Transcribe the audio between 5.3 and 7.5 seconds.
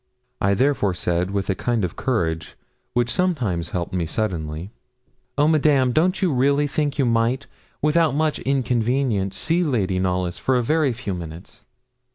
'Oh, Madame, don't you really think you might,